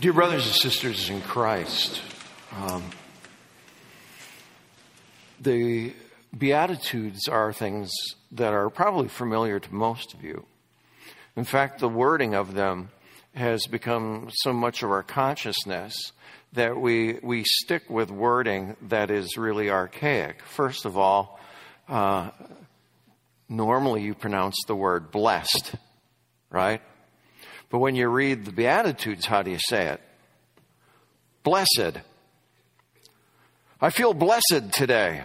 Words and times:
Dear 0.00 0.12
brothers 0.12 0.46
and 0.46 0.54
sisters 0.54 1.10
in 1.10 1.20
Christ, 1.22 2.00
um, 2.56 2.84
the 5.40 5.92
Beatitudes 6.36 7.26
are 7.26 7.52
things 7.52 7.90
that 8.30 8.52
are 8.52 8.70
probably 8.70 9.08
familiar 9.08 9.58
to 9.58 9.74
most 9.74 10.14
of 10.14 10.22
you. 10.22 10.46
In 11.34 11.42
fact, 11.42 11.80
the 11.80 11.88
wording 11.88 12.36
of 12.36 12.54
them 12.54 12.90
has 13.34 13.66
become 13.66 14.30
so 14.32 14.52
much 14.52 14.84
of 14.84 14.90
our 14.92 15.02
consciousness 15.02 16.12
that 16.52 16.80
we, 16.80 17.18
we 17.20 17.42
stick 17.44 17.90
with 17.90 18.08
wording 18.08 18.76
that 18.82 19.10
is 19.10 19.36
really 19.36 19.68
archaic. 19.68 20.42
First 20.42 20.84
of 20.84 20.96
all, 20.96 21.40
uh, 21.88 22.30
normally 23.48 24.02
you 24.02 24.14
pronounce 24.14 24.54
the 24.68 24.76
word 24.76 25.10
blessed, 25.10 25.74
right? 26.50 26.82
But 27.70 27.78
when 27.78 27.94
you 27.94 28.08
read 28.08 28.44
the 28.44 28.52
Beatitudes, 28.52 29.26
how 29.26 29.42
do 29.42 29.50
you 29.50 29.58
say 29.58 29.88
it? 29.88 30.00
Blessed. 31.42 31.98
I 33.80 33.90
feel 33.90 34.14
blessed 34.14 34.72
today. 34.72 35.24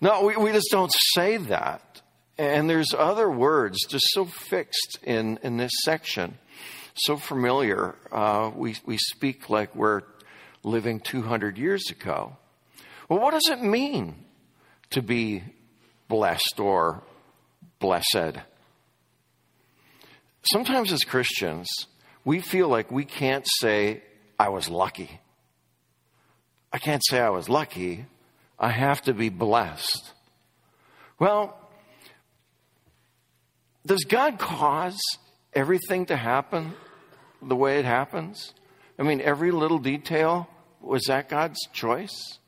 No, 0.00 0.24
we, 0.24 0.36
we 0.36 0.52
just 0.52 0.68
don't 0.70 0.92
say 1.14 1.36
that. 1.36 2.02
And 2.38 2.68
there's 2.70 2.94
other 2.96 3.30
words 3.30 3.78
just 3.88 4.06
so 4.12 4.24
fixed 4.24 4.98
in, 5.02 5.38
in 5.42 5.58
this 5.58 5.70
section, 5.84 6.38
so 6.94 7.16
familiar. 7.16 7.94
Uh, 8.10 8.50
we, 8.54 8.76
we 8.86 8.96
speak 8.96 9.50
like 9.50 9.74
we're 9.76 10.02
living 10.62 11.00
200 11.00 11.58
years 11.58 11.90
ago. 11.90 12.36
Well, 13.08 13.20
what 13.20 13.32
does 13.32 13.48
it 13.50 13.62
mean 13.62 14.24
to 14.90 15.02
be 15.02 15.42
blessed 16.08 16.58
or 16.58 17.02
blessed? 17.78 18.38
Sometimes 20.42 20.92
as 20.92 21.04
Christians, 21.04 21.68
we 22.24 22.40
feel 22.40 22.68
like 22.68 22.90
we 22.90 23.04
can't 23.04 23.46
say, 23.60 24.02
I 24.38 24.48
was 24.48 24.68
lucky. 24.68 25.20
I 26.72 26.78
can't 26.78 27.02
say 27.04 27.20
I 27.20 27.30
was 27.30 27.48
lucky. 27.48 28.06
I 28.58 28.70
have 28.70 29.02
to 29.02 29.14
be 29.14 29.28
blessed. 29.28 30.12
Well, 31.18 31.58
does 33.84 34.04
God 34.04 34.38
cause 34.38 34.98
everything 35.52 36.06
to 36.06 36.16
happen 36.16 36.74
the 37.42 37.56
way 37.56 37.78
it 37.78 37.84
happens? 37.84 38.54
I 38.98 39.02
mean, 39.02 39.20
every 39.20 39.50
little 39.50 39.78
detail, 39.78 40.48
was 40.80 41.04
that 41.04 41.28
God's 41.28 41.58
choice? 41.72 42.38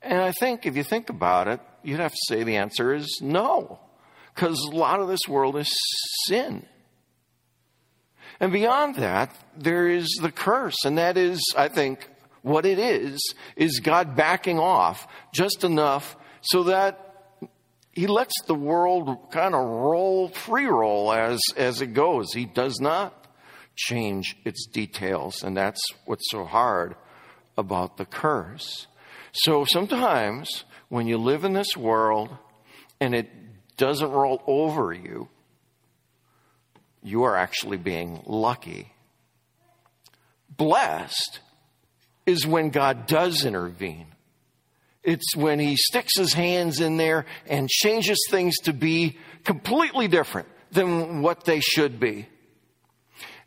And 0.00 0.20
I 0.20 0.32
think 0.32 0.66
if 0.66 0.76
you 0.76 0.82
think 0.82 1.10
about 1.10 1.48
it, 1.48 1.60
you'd 1.82 2.00
have 2.00 2.12
to 2.12 2.20
say 2.28 2.42
the 2.42 2.56
answer 2.56 2.94
is 2.94 3.20
no, 3.22 3.78
because 4.34 4.58
a 4.60 4.74
lot 4.74 5.00
of 5.00 5.08
this 5.08 5.26
world 5.28 5.56
is 5.56 5.70
sin. 6.26 6.66
And 8.42 8.52
beyond 8.52 8.96
that, 8.96 9.32
there 9.56 9.88
is 9.88 10.18
the 10.20 10.32
curse. 10.32 10.84
And 10.84 10.98
that 10.98 11.16
is, 11.16 11.40
I 11.56 11.68
think, 11.68 12.08
what 12.42 12.66
it 12.66 12.80
is, 12.80 13.22
is 13.54 13.78
God 13.78 14.16
backing 14.16 14.58
off 14.58 15.06
just 15.32 15.62
enough 15.62 16.16
so 16.40 16.64
that 16.64 17.38
he 17.92 18.08
lets 18.08 18.34
the 18.48 18.54
world 18.56 19.30
kind 19.30 19.54
of 19.54 19.60
roll, 19.60 20.26
free 20.26 20.66
roll 20.66 21.12
as, 21.12 21.38
as 21.56 21.80
it 21.80 21.94
goes. 21.94 22.32
He 22.32 22.44
does 22.44 22.80
not 22.80 23.32
change 23.76 24.36
its 24.44 24.66
details. 24.66 25.44
And 25.44 25.56
that's 25.56 25.80
what's 26.04 26.28
so 26.28 26.44
hard 26.44 26.96
about 27.56 27.96
the 27.96 28.06
curse. 28.06 28.88
So 29.30 29.64
sometimes 29.64 30.64
when 30.88 31.06
you 31.06 31.16
live 31.16 31.44
in 31.44 31.52
this 31.52 31.76
world 31.76 32.36
and 33.00 33.14
it 33.14 33.30
doesn't 33.76 34.10
roll 34.10 34.42
over 34.48 34.92
you, 34.92 35.28
you 37.02 37.24
are 37.24 37.36
actually 37.36 37.76
being 37.76 38.22
lucky. 38.26 38.92
Blessed 40.56 41.40
is 42.26 42.46
when 42.46 42.70
God 42.70 43.06
does 43.06 43.44
intervene. 43.44 44.06
It's 45.02 45.34
when 45.34 45.58
He 45.58 45.76
sticks 45.76 46.16
His 46.16 46.32
hands 46.32 46.80
in 46.80 46.96
there 46.96 47.26
and 47.46 47.68
changes 47.68 48.18
things 48.30 48.56
to 48.64 48.72
be 48.72 49.18
completely 49.44 50.08
different 50.08 50.48
than 50.70 51.22
what 51.22 51.44
they 51.44 51.60
should 51.60 51.98
be. 51.98 52.28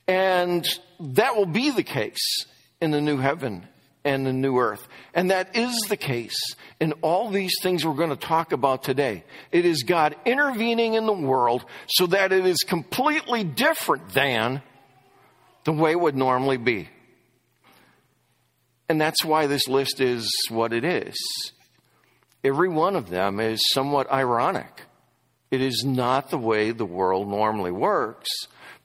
And 0.07 0.67
that 0.99 1.35
will 1.35 1.45
be 1.45 1.71
the 1.71 1.83
case 1.83 2.45
in 2.81 2.91
the 2.91 3.01
new 3.01 3.17
heaven 3.17 3.67
and 4.05 4.25
the 4.25 4.31
new 4.31 4.59
earth. 4.59 4.87
And 5.13 5.31
that 5.31 5.55
is 5.55 5.75
the 5.89 5.97
case 5.97 6.37
in 6.79 6.93
all 7.01 7.29
these 7.29 7.55
things 7.61 7.83
we're 7.83 7.95
going 7.95 8.11
to 8.11 8.15
talk 8.15 8.53
about 8.53 8.83
today. 8.83 9.23
It 9.51 9.65
is 9.65 9.83
God 9.83 10.15
intervening 10.25 10.93
in 10.93 11.05
the 11.05 11.13
world 11.13 11.65
so 11.87 12.07
that 12.07 12.31
it 12.31 12.45
is 12.45 12.59
completely 12.59 13.43
different 13.43 14.09
than 14.09 14.61
the 15.65 15.73
way 15.73 15.91
it 15.91 15.99
would 15.99 16.15
normally 16.15 16.57
be. 16.57 16.87
And 18.87 19.01
that's 19.01 19.25
why 19.25 19.47
this 19.47 19.67
list 19.67 19.99
is 19.99 20.31
what 20.49 20.71
it 20.71 20.85
is. 20.85 21.15
Every 22.43 22.69
one 22.69 22.95
of 22.95 23.09
them 23.09 23.39
is 23.39 23.59
somewhat 23.73 24.11
ironic. 24.11 24.83
It 25.49 25.61
is 25.61 25.83
not 25.83 26.29
the 26.29 26.37
way 26.37 26.69
the 26.69 26.85
world 26.85 27.27
normally 27.27 27.71
works, 27.71 28.29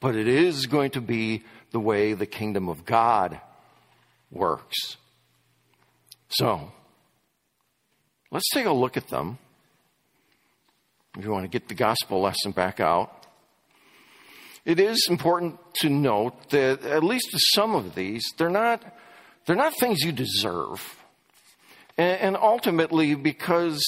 but 0.01 0.17
it 0.17 0.27
is 0.27 0.65
going 0.65 0.93
to 0.93 1.03
be 1.03 1.43
the 1.71 1.81
way 1.81 2.15
the 2.15 2.27
kingdom 2.27 2.71
of 2.71 2.87
God 2.87 3.39
works. 4.31 4.97
So, 6.31 6.71
let's 8.31 8.49
take 8.55 8.67
a 8.67 8.73
look 8.73 8.97
at 8.97 9.09
them. 9.09 9.39
If 11.19 11.25
you 11.25 11.31
want 11.33 11.45
to 11.45 11.49
get 11.49 11.69
the 11.69 11.75
gospel 11.75 12.21
lesson 12.21 12.53
back 12.53 12.79
out, 12.79 13.27
it 14.65 14.79
is 14.79 15.09
important 15.11 15.59
to 15.81 15.89
note 15.89 16.51
that 16.51 16.85
at 16.85 17.03
least 17.03 17.35
some 17.55 17.75
of 17.75 17.95
these, 17.95 18.23
they're 18.37 18.49
not, 18.49 18.83
they're 19.47 19.57
not 19.57 19.75
things 19.81 20.03
you 20.03 20.13
deserve. 20.13 20.97
And, 21.99 22.21
and 22.21 22.37
ultimately, 22.37 23.17
because 23.17 23.83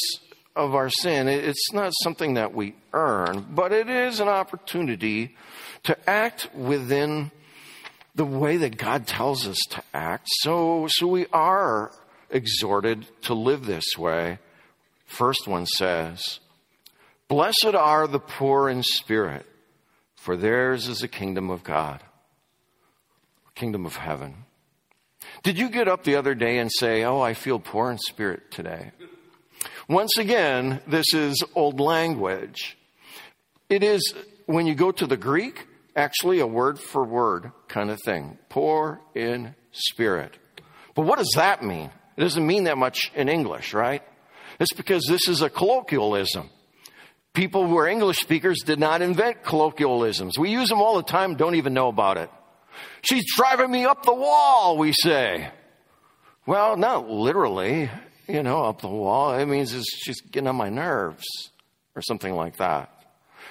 of 0.56 0.74
our 0.74 0.90
sin, 0.90 1.28
it's 1.28 1.72
not 1.72 1.92
something 2.02 2.34
that 2.34 2.54
we 2.54 2.74
earn, 2.92 3.46
but 3.50 3.70
it 3.70 3.88
is 3.88 4.18
an 4.18 4.28
opportunity 4.28 5.36
to 5.84 6.10
act 6.10 6.48
within 6.54 7.30
the 8.14 8.24
way 8.24 8.56
that 8.58 8.76
God 8.76 9.06
tells 9.06 9.46
us 9.46 9.58
to 9.70 9.82
act. 9.94 10.26
So, 10.40 10.86
so 10.88 11.06
we 11.06 11.26
are 11.32 11.92
exhorted 12.32 13.06
to 13.22 13.34
live 13.34 13.66
this 13.66 13.96
way. 13.96 14.38
First 15.06 15.46
one 15.46 15.66
says, 15.66 16.40
Blessed 17.28 17.74
are 17.74 18.06
the 18.06 18.18
poor 18.18 18.68
in 18.68 18.82
spirit, 18.82 19.46
for 20.16 20.36
theirs 20.36 20.88
is 20.88 20.98
the 20.98 21.08
kingdom 21.08 21.50
of 21.50 21.62
God, 21.62 22.02
kingdom 23.54 23.86
of 23.86 23.96
heaven. 23.96 24.44
Did 25.42 25.58
you 25.58 25.68
get 25.68 25.88
up 25.88 26.04
the 26.04 26.16
other 26.16 26.34
day 26.34 26.58
and 26.58 26.70
say, 26.70 27.04
Oh, 27.04 27.20
I 27.20 27.34
feel 27.34 27.58
poor 27.58 27.90
in 27.90 27.98
spirit 27.98 28.50
today? 28.50 28.92
Once 29.88 30.16
again, 30.16 30.80
this 30.86 31.12
is 31.14 31.42
old 31.54 31.80
language. 31.80 32.76
It 33.68 33.82
is, 33.82 34.14
when 34.46 34.66
you 34.66 34.74
go 34.74 34.92
to 34.92 35.06
the 35.06 35.16
Greek, 35.16 35.66
actually 35.96 36.40
a 36.40 36.46
word 36.46 36.78
for 36.78 37.04
word 37.04 37.52
kind 37.68 37.90
of 37.90 38.00
thing. 38.02 38.38
Poor 38.48 39.00
in 39.14 39.54
spirit. 39.72 40.36
But 40.94 41.02
what 41.06 41.18
does 41.18 41.32
that 41.36 41.62
mean? 41.62 41.90
It 42.22 42.26
doesn't 42.26 42.46
mean 42.46 42.64
that 42.64 42.78
much 42.78 43.10
in 43.16 43.28
English, 43.28 43.74
right? 43.74 44.00
It's 44.60 44.72
because 44.72 45.04
this 45.08 45.26
is 45.26 45.42
a 45.42 45.50
colloquialism. 45.50 46.50
People 47.34 47.66
who 47.66 47.76
are 47.78 47.88
English 47.88 48.18
speakers 48.18 48.60
did 48.64 48.78
not 48.78 49.02
invent 49.02 49.42
colloquialisms. 49.42 50.38
We 50.38 50.50
use 50.50 50.68
them 50.68 50.80
all 50.80 50.94
the 50.94 51.02
time, 51.02 51.34
don't 51.34 51.56
even 51.56 51.74
know 51.74 51.88
about 51.88 52.18
it. 52.18 52.30
She's 53.02 53.24
driving 53.34 53.72
me 53.72 53.86
up 53.86 54.04
the 54.04 54.14
wall, 54.14 54.78
we 54.78 54.92
say. 54.92 55.48
Well, 56.46 56.76
not 56.76 57.10
literally, 57.10 57.90
you 58.28 58.44
know, 58.44 58.66
up 58.66 58.82
the 58.82 58.86
wall. 58.86 59.34
It 59.34 59.46
means 59.46 59.74
she's 60.04 60.20
getting 60.20 60.46
on 60.46 60.54
my 60.54 60.68
nerves 60.68 61.24
or 61.96 62.02
something 62.02 62.36
like 62.36 62.58
that. 62.58 62.88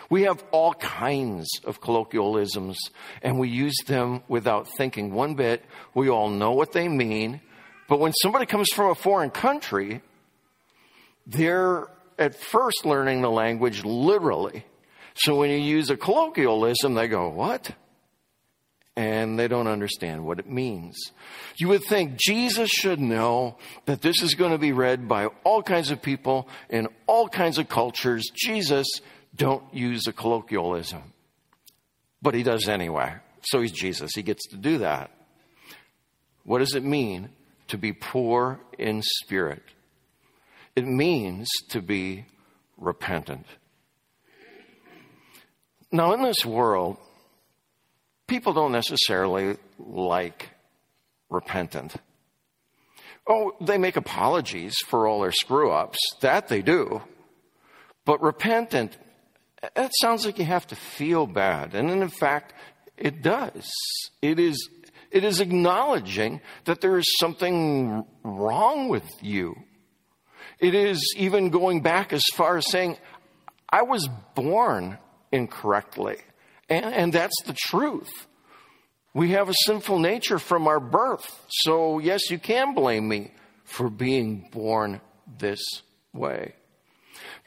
We 0.10 0.22
have 0.22 0.42
all 0.52 0.76
kinds 0.76 1.50
of 1.66 1.82
colloquialisms 1.82 2.78
and 3.22 3.38
we 3.38 3.50
use 3.50 3.76
them 3.86 4.24
without 4.30 4.70
thinking 4.78 5.12
one 5.12 5.36
bit. 5.36 5.66
We 5.94 6.10
all 6.10 6.30
know 6.30 6.54
what 6.54 6.72
they 6.72 6.88
mean. 6.88 7.42
But 7.92 8.00
when 8.00 8.14
somebody 8.14 8.46
comes 8.46 8.70
from 8.74 8.90
a 8.90 8.96
foreign 8.96 9.32
country, 9.32 10.02
they're 11.28 11.90
at 12.18 12.40
first 12.40 12.86
learning 12.86 13.22
the 13.22 13.30
language 13.30 13.84
literally. 13.84 14.64
So 15.16 15.36
when 15.36 15.50
you 15.50 15.58
use 15.58 15.90
a 15.90 15.98
colloquialism, 15.98 16.94
they 16.94 17.10
go, 17.10 17.28
What? 17.28 17.76
And 18.96 19.38
they 19.38 19.50
don't 19.50 19.68
understand 19.68 20.24
what 20.24 20.40
it 20.40 20.50
means. 20.50 21.12
You 21.58 21.68
would 21.68 21.84
think 21.84 22.16
Jesus 22.16 22.70
should 22.70 23.02
know 23.02 23.58
that 23.88 24.02
this 24.02 24.22
is 24.22 24.36
going 24.36 24.54
to 24.54 24.58
be 24.58 24.72
read 24.72 25.10
by 25.10 25.26
all 25.44 25.62
kinds 25.62 25.92
of 25.92 26.02
people 26.02 26.48
in 26.70 26.88
all 27.08 27.28
kinds 27.28 27.58
of 27.58 27.68
cultures. 27.68 28.32
Jesus, 28.34 28.88
don't 29.36 29.66
use 29.74 30.08
a 30.08 30.14
colloquialism. 30.14 31.12
But 32.22 32.36
he 32.36 32.44
does 32.44 32.70
anyway. 32.70 33.16
So 33.42 33.60
he's 33.60 33.74
Jesus. 33.74 34.12
He 34.16 34.24
gets 34.24 34.48
to 34.48 34.56
do 34.56 34.78
that. 34.78 35.12
What 36.46 36.60
does 36.60 36.74
it 36.74 36.86
mean 36.86 37.32
to 37.72 37.78
be 37.78 37.92
poor 37.94 38.60
in 38.78 39.02
spirit. 39.02 39.64
It 40.76 40.86
means 40.86 41.50
to 41.70 41.82
be 41.82 42.26
repentant. 42.78 43.46
Now, 45.92 46.14
in 46.14 46.22
this 46.22 46.46
world, 46.46 46.98
people 48.28 48.54
don't 48.54 48.72
necessarily 48.72 49.58
like 49.78 50.50
repentant. 51.30 51.96
Oh, 53.28 53.54
they 53.60 53.78
make 53.78 53.98
apologies 53.98 54.76
for 54.88 55.08
all 55.08 55.22
their 55.22 55.32
screw 55.32 55.72
ups. 55.72 56.00
That 56.22 56.48
they 56.48 56.62
do. 56.62 57.02
But 58.06 58.22
repentant, 58.22 58.98
that 59.76 59.92
sounds 60.02 60.26
like 60.26 60.40
you 60.40 60.46
have 60.46 60.68
to 60.68 60.76
feel 60.76 61.28
bad. 61.28 61.76
And 61.76 61.90
in 61.90 62.10
fact, 62.10 62.54
it 62.98 63.22
does. 63.22 63.70
It 64.22 64.40
is, 64.40 64.70
it 65.12 65.24
is 65.24 65.40
acknowledging 65.40 66.42
that 66.66 66.82
there 66.82 66.98
is 66.98 67.06
something 67.20 68.06
wrong 68.24 68.88
with 68.88 69.08
you. 69.22 69.56
It 70.60 70.74
is 70.74 71.14
even 71.18 71.50
going 71.50 71.82
back 71.82 72.14
as 72.14 72.24
far 72.36 72.58
as 72.58 72.70
saying, 72.70 72.98
I 73.70 73.82
was 73.84 74.08
born 74.36 74.98
incorrectly. 75.32 76.18
And, 76.70 76.86
and 76.86 77.14
that's 77.14 77.42
the 77.46 77.54
truth. 77.54 78.28
We 79.14 79.32
have 79.32 79.50
a 79.50 79.54
sinful 79.66 80.00
nature 80.00 80.40
from 80.40 80.68
our 80.68 80.80
birth. 80.80 81.46
So, 81.50 82.00
yes, 82.00 82.30
you 82.30 82.40
can 82.40 82.74
blame 82.74 83.08
me 83.08 83.32
for 83.66 83.90
being 83.90 84.48
born 84.52 85.02
this 85.38 85.62
way. 86.14 86.56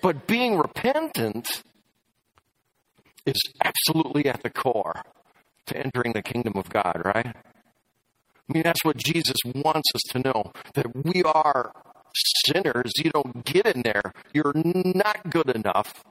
But 0.02 0.26
being 0.26 0.58
repentant 0.58 1.62
is 3.24 3.40
absolutely 3.62 4.26
at 4.26 4.42
the 4.42 4.50
core 4.50 5.02
to 5.66 5.76
entering 5.76 6.12
the 6.12 6.22
kingdom 6.22 6.54
of 6.56 6.68
God, 6.68 7.00
right? 7.04 7.34
I 8.48 8.52
mean, 8.52 8.62
that's 8.62 8.84
what 8.84 8.96
Jesus 8.96 9.36
wants 9.44 9.88
us 9.94 10.02
to 10.10 10.18
know 10.18 10.52
that 10.74 11.04
we 11.04 11.22
are 11.22 11.72
sinners. 12.46 12.92
You 12.98 13.10
don't 13.10 13.44
get 13.44 13.66
in 13.66 13.82
there, 13.82 14.12
you're 14.32 14.52
not 14.54 15.30
good 15.30 15.50
enough. 15.50 16.04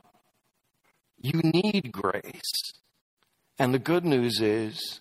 You 1.20 1.40
need 1.44 1.92
grace. 1.92 2.74
And 3.60 3.74
the 3.74 3.80
good 3.80 4.04
news 4.04 4.42
is 4.42 5.00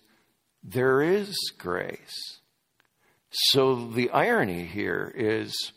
there 0.63 1.01
is 1.01 1.35
grace. 1.57 2.39
So 3.31 3.87
the 3.87 4.11
irony 4.11 4.65
here 4.65 5.11
is 5.15 5.73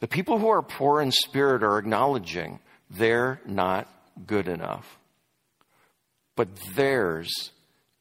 the 0.00 0.08
people 0.08 0.38
who 0.38 0.48
are 0.48 0.62
poor 0.62 1.00
in 1.00 1.12
spirit 1.12 1.62
are 1.62 1.78
acknowledging 1.78 2.58
they're 2.90 3.40
not 3.46 3.86
good 4.26 4.48
enough. 4.48 4.98
But 6.34 6.48
theirs 6.74 7.52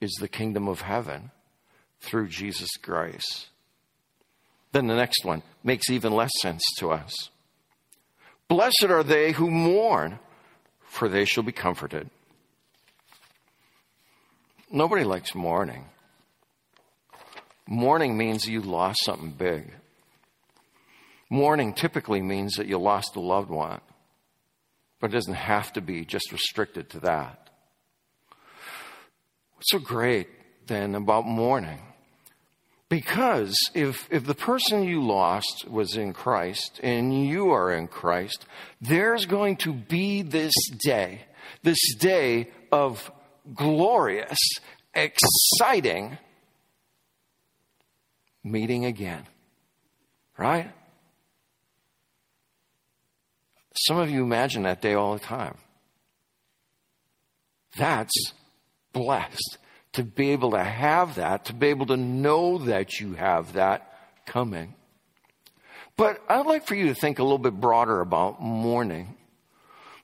is 0.02 0.12
the 0.20 0.28
kingdom 0.28 0.68
of 0.68 0.82
heaven 0.82 1.32
through 2.02 2.28
Jesus' 2.28 2.78
grace. 2.82 3.48
Then 4.72 4.88
the 4.88 4.96
next 4.96 5.26
one 5.26 5.42
makes 5.64 5.90
even 5.90 6.14
less 6.14 6.32
sense 6.42 6.62
to 6.78 6.92
us. 6.92 7.30
Blessed 8.48 8.86
are 8.90 9.04
they 9.04 9.32
who 9.32 9.50
mourn, 9.50 10.20
for 10.82 11.08
they 11.08 11.26
shall 11.26 11.44
be 11.44 11.52
comforted. 11.52 12.10
Nobody 14.72 15.04
likes 15.04 15.34
mourning. 15.34 15.86
Mourning 17.68 18.18
means 18.18 18.46
you 18.46 18.62
lost 18.62 19.00
something 19.04 19.32
big. 19.32 19.72
Mourning 21.30 21.74
typically 21.74 22.22
means 22.22 22.56
that 22.56 22.68
you 22.68 22.80
lost 22.80 23.16
a 23.16 23.20
loved 23.20 23.50
one, 23.50 23.82
but 25.00 25.12
it 25.12 25.14
doesn't 25.14 25.36
have 25.36 25.72
to 25.74 25.82
be 25.82 26.04
just 26.04 26.32
restricted 26.32 26.90
to 26.90 27.00
that. 27.02 27.50
What's 29.54 29.72
so 29.72 29.80
great 29.80 30.28
then 30.66 30.96
about 30.96 31.28
mourning? 31.28 31.82
Because 32.90 33.56
if, 33.76 34.08
if 34.12 34.26
the 34.26 34.34
person 34.34 34.84
you 34.84 35.04
lost 35.04 35.68
was 35.70 35.96
in 35.96 36.12
Christ 36.12 36.80
and 36.82 37.28
you 37.28 37.52
are 37.52 37.72
in 37.72 37.88
Christ, 37.88 38.48
there's 38.82 39.26
going 39.26 39.58
to 39.58 39.74
be 39.74 40.24
this 40.24 40.54
day, 40.84 41.22
this 41.62 41.78
day 42.00 42.50
of 42.72 43.12
glorious, 43.54 44.40
exciting 44.96 46.18
meeting 48.44 48.86
again. 48.86 49.28
Right? 50.36 50.72
Some 53.76 53.98
of 53.98 54.10
you 54.10 54.24
imagine 54.24 54.64
that 54.64 54.82
day 54.82 54.96
all 54.96 55.14
the 55.14 55.20
time. 55.20 55.58
That's 57.78 58.34
blessed 58.94 59.60
to 60.00 60.06
be 60.06 60.32
able 60.32 60.52
to 60.52 60.64
have 60.64 61.16
that, 61.16 61.44
to 61.44 61.54
be 61.54 61.68
able 61.68 61.86
to 61.86 61.98
know 61.98 62.58
that 62.58 63.02
you 63.02 63.16
have 63.16 63.52
that 63.52 63.94
coming. 64.26 64.74
But 65.98 66.24
I'd 66.30 66.46
like 66.46 66.66
for 66.66 66.74
you 66.74 66.88
to 66.88 66.94
think 66.94 67.20
a 67.20 67.24
little 67.24 67.38
bit 67.38 67.60
broader 67.60 68.00
about 68.00 68.42
mourning. 68.42 69.18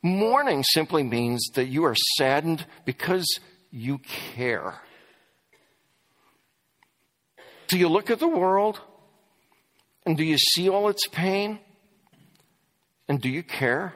Mourning 0.03 0.63
simply 0.63 1.01
means 1.01 1.47
that 1.53 1.67
you 1.67 1.85
are 1.85 1.95
saddened 2.17 2.65
because 2.83 3.25
you 3.71 3.99
care. 4.35 4.81
Do 7.69 7.77
you 7.77 7.87
look 7.87 8.11
at 8.11 8.19
the 8.19 8.27
world 8.27 8.81
and 10.05 10.17
do 10.17 10.25
you 10.25 10.37
see 10.37 10.67
all 10.67 10.89
its 10.89 11.07
pain? 11.07 11.57
And 13.07 13.21
do 13.21 13.29
you 13.29 13.43
care? 13.43 13.93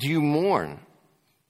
Do 0.00 0.08
you 0.08 0.20
mourn 0.20 0.80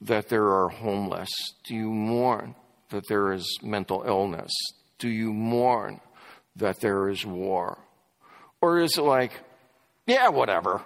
that 0.00 0.28
there 0.28 0.46
are 0.46 0.68
homeless? 0.68 1.30
Do 1.64 1.74
you 1.74 1.90
mourn 1.90 2.54
that 2.90 3.08
there 3.08 3.32
is 3.32 3.58
mental 3.62 4.02
illness? 4.06 4.50
Do 4.98 5.08
you 5.08 5.32
mourn 5.32 6.00
that 6.56 6.80
there 6.80 7.08
is 7.08 7.24
war? 7.24 7.78
Or 8.60 8.80
is 8.80 8.96
it 8.98 9.02
like, 9.02 9.32
yeah, 10.06 10.28
whatever, 10.28 10.82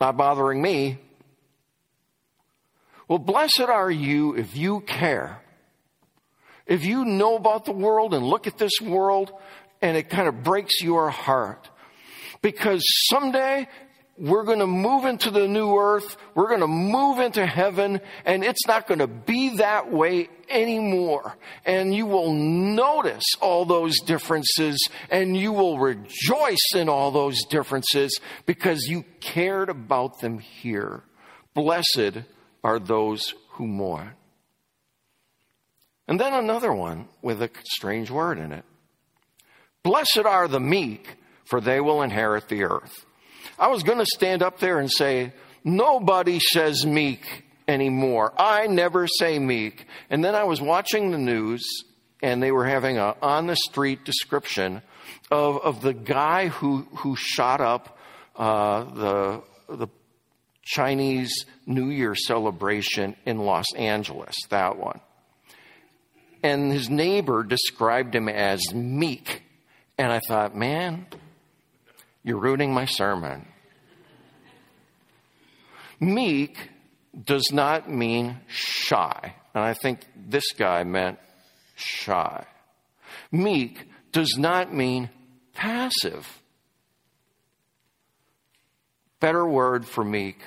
not 0.00 0.16
bothering 0.16 0.60
me. 0.60 0.98
Well, 3.08 3.18
blessed 3.18 3.60
are 3.60 3.90
you 3.90 4.34
if 4.34 4.56
you 4.56 4.80
care. 4.80 5.40
If 6.66 6.84
you 6.84 7.04
know 7.04 7.36
about 7.36 7.64
the 7.64 7.72
world 7.72 8.12
and 8.12 8.26
look 8.26 8.46
at 8.46 8.58
this 8.58 8.80
world 8.82 9.32
and 9.80 9.96
it 9.96 10.10
kind 10.10 10.26
of 10.28 10.42
breaks 10.42 10.82
your 10.82 11.10
heart. 11.10 11.70
Because 12.42 12.82
someday 13.08 13.68
we're 14.18 14.44
going 14.44 14.60
to 14.60 14.66
move 14.66 15.04
into 15.04 15.30
the 15.30 15.46
new 15.46 15.76
earth. 15.76 16.16
We're 16.34 16.48
going 16.48 16.60
to 16.60 16.66
move 16.66 17.18
into 17.18 17.44
heaven 17.44 18.00
and 18.24 18.42
it's 18.44 18.66
not 18.66 18.86
going 18.86 19.00
to 19.00 19.06
be 19.06 19.56
that 19.56 19.92
way 19.92 20.28
anymore. 20.48 21.36
And 21.64 21.94
you 21.94 22.06
will 22.06 22.32
notice 22.32 23.24
all 23.40 23.64
those 23.64 23.98
differences 24.00 24.78
and 25.10 25.36
you 25.36 25.52
will 25.52 25.78
rejoice 25.78 26.74
in 26.74 26.88
all 26.88 27.10
those 27.10 27.44
differences 27.44 28.18
because 28.46 28.86
you 28.88 29.04
cared 29.20 29.68
about 29.68 30.20
them 30.20 30.38
here. 30.38 31.02
Blessed 31.54 32.22
are 32.64 32.78
those 32.78 33.34
who 33.50 33.66
mourn. 33.66 34.12
And 36.08 36.20
then 36.20 36.32
another 36.32 36.72
one 36.72 37.08
with 37.20 37.42
a 37.42 37.50
strange 37.64 38.10
word 38.10 38.38
in 38.38 38.52
it. 38.52 38.64
Blessed 39.82 40.24
are 40.24 40.48
the 40.48 40.60
meek, 40.60 41.16
for 41.44 41.60
they 41.60 41.80
will 41.80 42.02
inherit 42.02 42.48
the 42.48 42.64
earth. 42.64 43.06
I 43.58 43.68
was 43.68 43.82
going 43.82 43.98
to 43.98 44.06
stand 44.06 44.42
up 44.42 44.58
there 44.58 44.78
and 44.78 44.90
say, 44.90 45.32
nobody 45.64 46.38
says 46.40 46.86
meek 46.86 47.44
anymore. 47.68 48.32
I 48.38 48.66
never 48.66 49.06
say 49.06 49.38
meek. 49.38 49.86
And 50.10 50.24
then 50.24 50.34
I 50.34 50.44
was 50.44 50.60
watching 50.60 51.10
the 51.10 51.18
news 51.18 51.64
and 52.22 52.42
they 52.42 52.52
were 52.52 52.66
having 52.66 52.98
a 52.98 53.16
on 53.20 53.46
the 53.46 53.56
street 53.56 54.04
description 54.04 54.82
of, 55.30 55.58
of 55.58 55.82
the 55.82 55.92
guy 55.92 56.48
who, 56.48 56.86
who 56.96 57.16
shot 57.16 57.60
up 57.60 57.98
uh, 58.36 58.84
the, 58.84 59.42
the 59.68 59.88
Chinese 60.62 61.46
New 61.66 61.90
Year 61.90 62.14
celebration 62.14 63.16
in 63.24 63.38
Los 63.38 63.66
Angeles, 63.74 64.34
that 64.50 64.76
one. 64.78 65.00
And 66.42 66.72
his 66.72 66.90
neighbor 66.90 67.42
described 67.42 68.14
him 68.14 68.28
as 68.28 68.60
meek. 68.74 69.42
And 69.98 70.12
I 70.12 70.20
thought, 70.20 70.54
man, 70.54 71.06
you're 72.26 72.40
ruining 72.40 72.74
my 72.74 72.84
sermon. 72.86 73.46
Meek 76.00 76.70
does 77.24 77.52
not 77.52 77.88
mean 77.88 78.40
shy. 78.48 79.34
And 79.54 79.62
I 79.62 79.74
think 79.74 80.00
this 80.14 80.50
guy 80.52 80.82
meant 80.82 81.20
shy. 81.76 82.44
Meek 83.30 83.88
does 84.10 84.36
not 84.36 84.74
mean 84.74 85.08
passive. 85.54 86.42
Better 89.20 89.46
word 89.46 89.86
for 89.86 90.04
meek, 90.04 90.42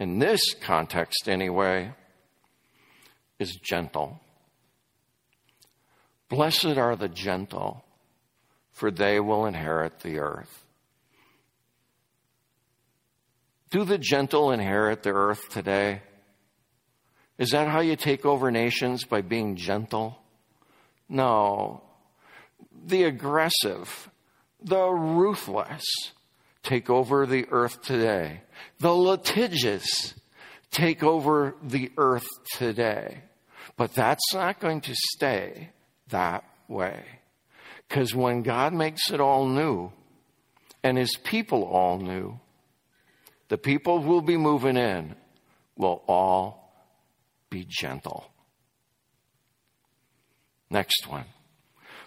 in 0.00 0.18
this 0.18 0.54
context 0.60 1.28
anyway, 1.28 1.92
is 3.38 3.54
gentle. 3.62 4.20
Blessed 6.28 6.76
are 6.76 6.96
the 6.96 7.08
gentle, 7.08 7.84
for 8.72 8.90
they 8.90 9.20
will 9.20 9.46
inherit 9.46 10.00
the 10.00 10.18
earth. 10.18 10.59
Do 13.70 13.84
the 13.84 13.98
gentle 13.98 14.50
inherit 14.50 15.02
the 15.02 15.10
earth 15.10 15.48
today? 15.50 16.02
Is 17.38 17.50
that 17.50 17.68
how 17.68 17.80
you 17.80 17.96
take 17.96 18.26
over 18.26 18.50
nations 18.50 19.04
by 19.04 19.22
being 19.22 19.56
gentle? 19.56 20.18
No. 21.08 21.82
The 22.84 23.04
aggressive, 23.04 24.10
the 24.62 24.88
ruthless 24.88 25.84
take 26.62 26.90
over 26.90 27.26
the 27.26 27.46
earth 27.50 27.80
today. 27.82 28.42
The 28.78 28.92
litigious 28.92 30.14
take 30.70 31.02
over 31.02 31.54
the 31.62 31.92
earth 31.96 32.26
today. 32.56 33.22
But 33.76 33.94
that's 33.94 34.34
not 34.34 34.60
going 34.60 34.82
to 34.82 34.94
stay. 35.16 35.70
that 36.10 36.44
way. 36.68 37.04
Because 37.88 38.14
when 38.14 38.42
God 38.42 38.72
makes 38.72 39.10
it 39.10 39.20
all 39.20 39.46
new 39.46 39.92
and 40.82 40.96
his 40.96 41.16
people 41.24 41.64
all 41.64 41.98
new, 41.98 42.38
the 43.50 43.58
people 43.58 44.00
who 44.00 44.08
will 44.08 44.22
be 44.22 44.36
moving 44.36 44.76
in 44.76 45.16
will 45.76 46.02
all 46.06 46.72
be 47.50 47.66
gentle. 47.68 48.30
Next 50.70 51.08
one. 51.08 51.24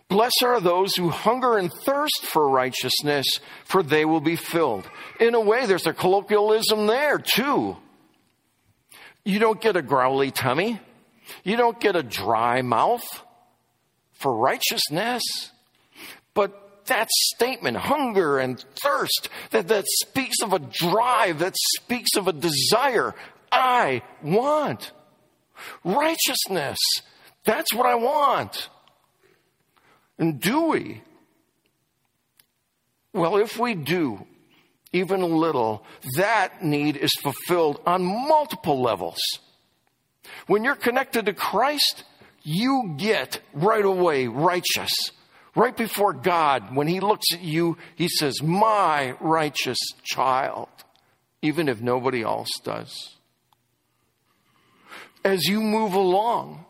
Blessed 0.08 0.44
are 0.44 0.62
those 0.62 0.96
who 0.96 1.10
hunger 1.10 1.58
and 1.58 1.70
thirst 1.86 2.22
for 2.24 2.50
righteousness, 2.50 3.26
for 3.66 3.84
they 3.84 4.06
will 4.06 4.22
be 4.22 4.38
filled. 4.38 4.90
In 5.20 5.36
a 5.36 5.42
way, 5.42 5.66
there's 5.66 5.86
a 5.86 5.94
colloquialism 5.94 6.88
there 6.88 7.20
too. 7.20 7.76
You 9.26 9.40
don't 9.40 9.60
get 9.60 9.76
a 9.76 9.82
growly 9.82 10.32
tummy. 10.32 10.80
You 11.44 11.58
don't 11.58 11.80
get 11.80 11.98
a 11.98 12.04
dry 12.04 12.62
mouth 12.62 13.04
for 14.14 14.34
righteousness. 14.34 15.24
But 16.34 16.63
that 16.86 17.10
statement, 17.36 17.78
hunger 17.78 18.40
and 18.40 18.64
thirst, 18.84 19.30
that, 19.52 19.68
that 19.68 19.86
speaks 19.88 20.42
of 20.42 20.54
a 20.54 20.60
drive, 20.60 21.40
that 21.40 21.56
speaks 21.76 22.16
of 22.16 22.28
a 22.28 22.34
desire. 22.34 23.16
I 23.52 24.02
want 24.22 24.92
righteousness. 25.84 26.78
That's 27.44 27.74
what 27.74 27.86
I 27.86 27.96
want. 27.96 28.70
And 30.18 30.40
do 30.40 30.64
we? 30.70 31.02
Well, 33.14 33.38
if 33.38 33.60
we 33.60 33.76
do, 33.76 34.26
even 34.92 35.22
a 35.22 35.28
little, 35.28 35.86
that 36.18 36.64
need 36.64 36.98
is 36.98 37.12
fulfilled 37.22 37.82
on 37.86 38.04
multiple 38.04 38.82
levels. 38.82 39.20
When 40.48 40.64
you're 40.64 40.76
connected 40.76 41.26
to 41.26 41.34
Christ, 41.34 42.04
you 42.44 42.96
get 42.98 43.40
right 43.54 43.86
away 43.86 44.28
righteous. 44.28 44.92
Right 45.56 45.76
before 45.76 46.14
God, 46.14 46.76
when 46.76 46.88
He 46.88 47.00
looks 47.00 47.28
at 47.34 47.42
you, 47.42 47.78
He 47.96 48.08
says, 48.08 48.42
My 48.42 49.16
righteous 49.20 49.78
child, 50.04 50.70
even 51.42 51.70
if 51.70 51.82
nobody 51.82 52.24
else 52.24 52.50
does. 52.64 53.16
As 55.24 55.46
you 55.46 55.62
move 55.62 55.94
along 55.94 56.66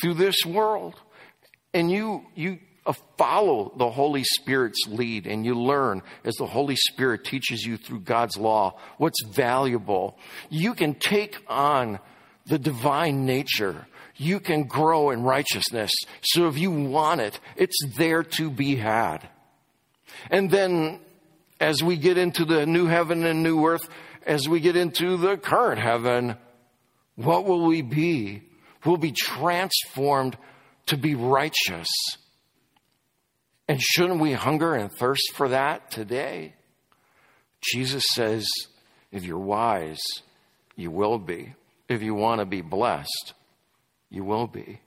through 0.00 0.14
this 0.14 0.44
world 0.46 0.94
and 1.74 1.90
you, 1.90 2.24
you 2.34 2.58
uh, 2.86 2.94
follow 3.18 3.72
the 3.76 3.90
Holy 3.90 4.24
Spirit's 4.24 4.86
lead 4.88 5.26
and 5.26 5.44
you 5.44 5.54
learn 5.54 6.02
as 6.24 6.34
the 6.36 6.46
Holy 6.46 6.76
Spirit 6.76 7.24
teaches 7.24 7.62
you 7.62 7.76
through 7.76 8.00
God's 8.00 8.38
law 8.38 8.78
what's 8.96 9.22
valuable, 9.24 10.16
you 10.48 10.72
can 10.74 10.94
take 10.94 11.36
on 11.46 12.00
the 12.48 12.58
divine 12.58 13.26
nature. 13.26 13.86
You 14.16 14.40
can 14.40 14.64
grow 14.64 15.10
in 15.10 15.22
righteousness. 15.22 15.92
So 16.22 16.48
if 16.48 16.58
you 16.58 16.70
want 16.70 17.20
it, 17.20 17.38
it's 17.56 17.78
there 17.96 18.22
to 18.22 18.50
be 18.50 18.76
had. 18.76 19.28
And 20.30 20.50
then 20.50 21.00
as 21.60 21.82
we 21.82 21.96
get 21.96 22.18
into 22.18 22.44
the 22.44 22.66
new 22.66 22.86
heaven 22.86 23.24
and 23.24 23.42
new 23.42 23.64
earth, 23.66 23.88
as 24.26 24.48
we 24.48 24.60
get 24.60 24.76
into 24.76 25.16
the 25.16 25.36
current 25.36 25.80
heaven, 25.80 26.36
what 27.14 27.44
will 27.44 27.66
we 27.66 27.82
be? 27.82 28.42
We'll 28.84 28.96
be 28.96 29.12
transformed 29.12 30.36
to 30.86 30.96
be 30.96 31.14
righteous. 31.14 31.88
And 33.68 33.80
shouldn't 33.80 34.20
we 34.20 34.32
hunger 34.32 34.74
and 34.74 34.90
thirst 34.90 35.32
for 35.34 35.48
that 35.50 35.90
today? 35.90 36.54
Jesus 37.62 38.02
says, 38.14 38.48
if 39.12 39.24
you're 39.24 39.38
wise, 39.38 40.00
you 40.76 40.90
will 40.90 41.18
be. 41.18 41.54
If 41.88 42.02
you 42.02 42.14
want 42.14 42.40
to 42.40 42.44
be 42.44 42.60
blessed, 42.60 43.32
you 44.10 44.24
will 44.24 44.46
be. 44.46 44.80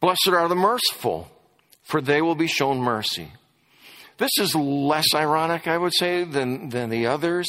Blessed 0.00 0.28
are 0.28 0.48
the 0.48 0.56
merciful, 0.56 1.30
for 1.82 2.00
they 2.00 2.22
will 2.22 2.34
be 2.34 2.46
shown 2.46 2.78
mercy. 2.78 3.32
This 4.18 4.38
is 4.38 4.54
less 4.54 5.14
ironic, 5.14 5.66
I 5.66 5.78
would 5.78 5.94
say, 5.94 6.24
than, 6.24 6.70
than 6.70 6.90
the 6.90 7.06
others. 7.06 7.48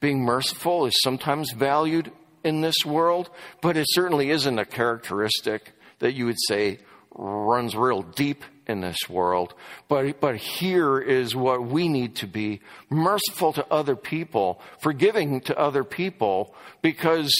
Being 0.00 0.22
merciful 0.22 0.86
is 0.86 1.00
sometimes 1.02 1.52
valued 1.52 2.12
in 2.42 2.60
this 2.60 2.84
world, 2.84 3.30
but 3.60 3.76
it 3.76 3.86
certainly 3.88 4.30
isn't 4.30 4.58
a 4.58 4.64
characteristic 4.64 5.72
that 5.98 6.14
you 6.14 6.26
would 6.26 6.40
say 6.48 6.78
runs 7.14 7.76
real 7.76 8.02
deep 8.02 8.44
in 8.66 8.80
this 8.80 9.08
world. 9.08 9.54
But, 9.88 10.20
but 10.20 10.36
here 10.36 10.98
is 10.98 11.34
what 11.34 11.64
we 11.64 11.88
need 11.88 12.16
to 12.16 12.26
be 12.26 12.60
merciful 12.90 13.52
to 13.54 13.66
other 13.72 13.96
people, 13.96 14.60
forgiving 14.80 15.40
to 15.42 15.58
other 15.58 15.84
people, 15.84 16.54
because 16.82 17.32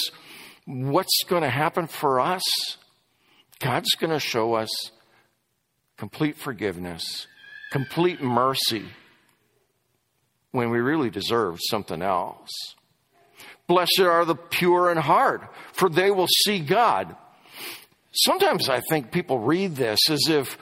what's 0.65 1.23
going 1.27 1.43
to 1.43 1.49
happen 1.49 1.87
for 1.87 2.19
us? 2.19 2.43
God's 3.59 3.91
going 3.95 4.13
to 4.13 4.19
show 4.19 4.53
us 4.53 4.69
complete 5.97 6.37
forgiveness, 6.37 7.27
complete 7.71 8.21
mercy 8.21 8.85
when 10.51 10.69
we 10.69 10.79
really 10.79 11.09
deserve 11.09 11.59
something 11.69 12.01
else. 12.01 12.49
Blessed 13.67 14.01
are 14.01 14.25
the 14.25 14.35
pure 14.35 14.91
in 14.91 14.97
heart, 14.97 15.41
for 15.73 15.89
they 15.89 16.11
will 16.11 16.27
see 16.27 16.59
God. 16.59 17.15
Sometimes 18.23 18.69
I 18.69 18.81
think 18.89 19.11
people 19.11 19.39
read 19.39 19.75
this 19.75 19.99
as 20.09 20.27
if 20.29 20.57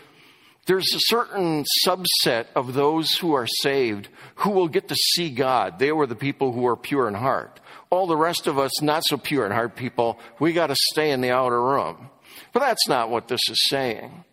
there's 0.65 0.93
a 0.95 1.00
certain 1.01 1.65
subset 1.86 2.45
of 2.55 2.74
those 2.74 3.12
who 3.17 3.33
are 3.33 3.48
saved 3.48 4.07
who 4.36 4.51
will 4.51 4.67
get 4.67 4.88
to 4.88 4.95
see 4.95 5.29
God. 5.29 5.77
They 5.77 5.91
were 5.91 6.07
the 6.07 6.15
people 6.15 6.51
who 6.51 6.65
are 6.65 6.77
pure 6.77 7.07
in 7.07 7.13
heart. 7.13 7.60
All 7.89 8.07
the 8.07 8.17
rest 8.17 8.48
of 8.48 8.57
us, 8.57 8.81
not 8.81 9.03
so 9.05 9.17
pure 9.17 9.45
in 9.45 9.51
heart 9.51 9.75
people, 9.75 10.19
we 10.39 10.53
got 10.53 10.67
to 10.67 10.75
stay 10.91 11.12
in 11.12 11.22
the 11.22 11.31
outer 11.31 11.62
room. 11.62 12.10
But 12.53 12.62
that's 12.62 12.88
not 12.88 13.10
what 13.10 13.27
this 13.27 13.41
is 13.50 13.67
saying. 13.69 14.24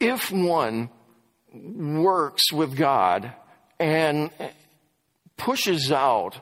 If 0.00 0.30
one 0.30 0.88
works 1.52 2.52
with 2.52 2.76
God 2.76 3.32
and 3.78 4.30
pushes 5.36 5.90
out 5.90 6.36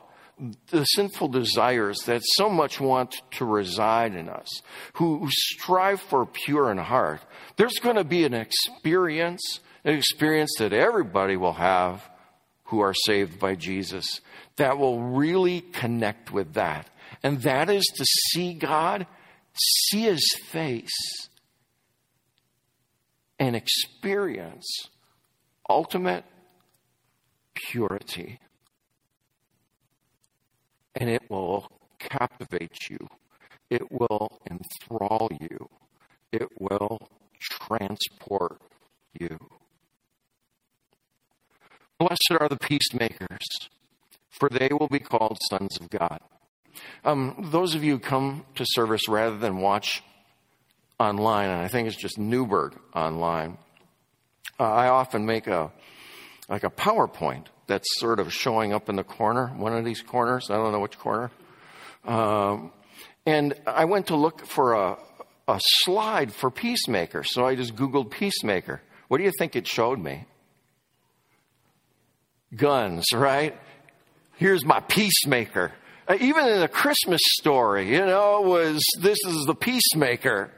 the 0.71 0.83
sinful 0.85 1.29
desires 1.29 1.99
that 2.05 2.21
so 2.23 2.49
much 2.49 2.79
want 2.79 3.15
to 3.31 3.45
reside 3.45 4.15
in 4.15 4.29
us, 4.29 4.61
who 4.93 5.27
strive 5.31 6.01
for 6.01 6.25
pure 6.25 6.71
in 6.71 6.77
heart, 6.77 7.21
there's 7.57 7.79
going 7.79 7.95
to 7.95 8.03
be 8.03 8.25
an 8.25 8.33
experience, 8.33 9.59
an 9.83 9.95
experience 9.95 10.51
that 10.59 10.73
everybody 10.73 11.37
will 11.37 11.53
have 11.53 12.09
who 12.65 12.79
are 12.79 12.93
saved 12.93 13.39
by 13.39 13.55
Jesus 13.55 14.21
that 14.55 14.77
will 14.77 15.01
really 15.01 15.61
connect 15.61 16.31
with 16.31 16.53
that. 16.53 16.89
And 17.21 17.41
that 17.41 17.69
is 17.69 17.85
to 17.95 18.05
see 18.05 18.53
God, 18.53 19.07
see 19.53 20.03
His 20.03 20.27
face, 20.47 21.29
and 23.39 23.55
experience 23.55 24.65
ultimate 25.69 26.23
purity 27.53 28.39
and 30.95 31.09
it 31.09 31.29
will 31.29 31.71
captivate 31.99 32.89
you. 32.89 33.09
It 33.69 33.91
will 33.91 34.39
enthrall 34.49 35.29
you. 35.39 35.69
It 36.31 36.49
will 36.59 37.09
transport 37.39 38.61
you. 39.19 39.39
Blessed 41.99 42.33
are 42.39 42.49
the 42.49 42.57
peacemakers, 42.57 43.69
for 44.29 44.49
they 44.49 44.69
will 44.71 44.87
be 44.87 44.99
called 44.99 45.37
sons 45.49 45.77
of 45.79 45.89
God. 45.89 46.19
Um, 47.05 47.49
those 47.51 47.75
of 47.75 47.83
you 47.83 47.93
who 47.93 47.99
come 47.99 48.45
to 48.55 48.65
service 48.65 49.07
rather 49.07 49.37
than 49.37 49.57
watch 49.57 50.03
online, 50.99 51.49
and 51.49 51.61
I 51.61 51.67
think 51.67 51.87
it's 51.87 51.97
just 51.97 52.17
Newberg 52.17 52.75
online, 52.95 53.57
uh, 54.59 54.71
I 54.71 54.87
often 54.87 55.25
make 55.25 55.47
a 55.47 55.71
like 56.49 56.63
a 56.63 56.69
PowerPoint 56.69 57.45
that's 57.67 57.87
sort 57.99 58.19
of 58.19 58.33
showing 58.33 58.73
up 58.73 58.89
in 58.89 58.95
the 58.95 59.03
corner, 59.03 59.47
one 59.47 59.73
of 59.73 59.85
these 59.85 60.01
corners. 60.01 60.49
I 60.49 60.55
don't 60.55 60.71
know 60.71 60.79
which 60.79 60.97
corner. 60.97 61.31
Um, 62.05 62.71
and 63.25 63.53
I 63.65 63.85
went 63.85 64.07
to 64.07 64.15
look 64.15 64.45
for 64.45 64.73
a, 64.73 64.97
a 65.47 65.59
slide 65.83 66.33
for 66.33 66.51
Peacemaker. 66.51 67.23
So 67.23 67.45
I 67.45 67.55
just 67.55 67.75
Googled 67.75 68.11
Peacemaker. 68.11 68.81
What 69.07 69.17
do 69.17 69.23
you 69.23 69.31
think 69.37 69.55
it 69.55 69.67
showed 69.67 69.99
me? 69.99 70.25
Guns, 72.55 73.05
right? 73.13 73.57
Here's 74.35 74.65
my 74.65 74.79
Peacemaker. 74.81 75.71
Uh, 76.07 76.17
even 76.19 76.47
in 76.47 76.59
the 76.59 76.67
Christmas 76.67 77.21
story, 77.39 77.89
you 77.89 78.05
know, 78.05 78.41
was 78.41 78.83
this 78.99 79.17
is 79.25 79.45
the 79.45 79.55
Peacemaker. 79.55 80.51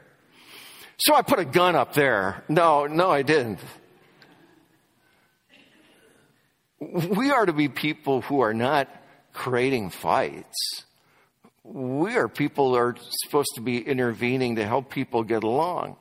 So 0.98 1.14
I 1.14 1.22
put 1.22 1.38
a 1.38 1.44
gun 1.44 1.76
up 1.76 1.94
there. 1.94 2.42
No, 2.48 2.86
no, 2.86 3.10
I 3.10 3.22
didn't. 3.22 3.60
We 6.80 7.30
are 7.30 7.46
to 7.46 7.52
be 7.52 7.68
people 7.68 8.20
who 8.20 8.40
are 8.40 8.54
not 8.54 8.88
creating 9.32 9.90
fights. 9.90 10.84
We 11.64 12.16
are 12.16 12.28
people 12.28 12.70
who 12.70 12.76
are 12.76 12.96
supposed 13.24 13.52
to 13.54 13.60
be 13.60 13.78
intervening 13.78 14.56
to 14.56 14.66
help 14.66 14.90
people 14.90 15.24
get 15.24 15.42
along. 15.42 15.96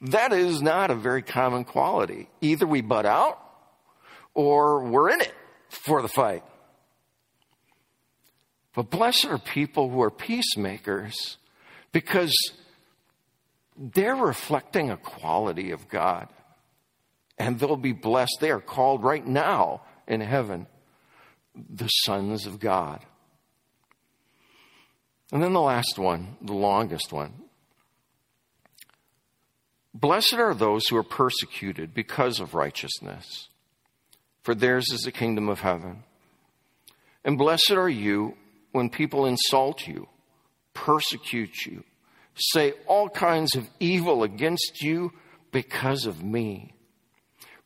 That 0.00 0.32
is 0.32 0.60
not 0.60 0.90
a 0.90 0.94
very 0.94 1.22
common 1.22 1.64
quality. 1.64 2.28
Either 2.40 2.66
we 2.66 2.80
butt 2.80 3.06
out 3.06 3.38
or 4.34 4.84
we're 4.84 5.10
in 5.10 5.20
it 5.20 5.34
for 5.68 6.02
the 6.02 6.08
fight. 6.08 6.44
But 8.74 8.90
blessed 8.90 9.26
are 9.26 9.38
people 9.38 9.88
who 9.88 10.02
are 10.02 10.10
peacemakers 10.10 11.38
because 11.92 12.34
they're 13.76 14.16
reflecting 14.16 14.90
a 14.90 14.98
quality 14.98 15.70
of 15.70 15.88
God. 15.88 16.28
And 17.38 17.58
they'll 17.58 17.76
be 17.76 17.92
blessed. 17.92 18.38
They 18.40 18.50
are 18.50 18.60
called 18.60 19.02
right 19.02 19.26
now 19.26 19.82
in 20.06 20.20
heaven 20.20 20.66
the 21.54 21.88
sons 21.88 22.46
of 22.46 22.60
God. 22.60 23.04
And 25.32 25.42
then 25.42 25.52
the 25.52 25.60
last 25.60 25.98
one, 25.98 26.36
the 26.40 26.54
longest 26.54 27.12
one. 27.12 27.34
Blessed 29.92 30.34
are 30.34 30.54
those 30.54 30.86
who 30.86 30.96
are 30.96 31.02
persecuted 31.02 31.94
because 31.94 32.38
of 32.38 32.54
righteousness, 32.54 33.48
for 34.42 34.54
theirs 34.54 34.92
is 34.92 35.00
the 35.00 35.12
kingdom 35.12 35.48
of 35.48 35.60
heaven. 35.60 36.04
And 37.24 37.38
blessed 37.38 37.72
are 37.72 37.88
you 37.88 38.36
when 38.72 38.90
people 38.90 39.24
insult 39.24 39.86
you, 39.86 40.06
persecute 40.74 41.64
you, 41.64 41.82
say 42.34 42.74
all 42.86 43.08
kinds 43.08 43.56
of 43.56 43.66
evil 43.80 44.22
against 44.22 44.82
you 44.82 45.12
because 45.50 46.04
of 46.04 46.22
me. 46.22 46.75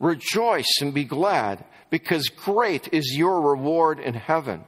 Rejoice 0.01 0.81
and 0.81 0.93
be 0.93 1.05
glad, 1.05 1.65
because 1.91 2.29
great 2.29 2.89
is 2.93 3.17
your 3.17 3.41
reward 3.41 4.01
in 4.01 4.15
heaven. 4.15 4.65